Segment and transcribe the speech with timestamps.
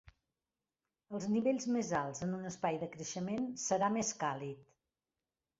[1.17, 4.69] Els nivells més alts en un espai de creixement serà més càlid.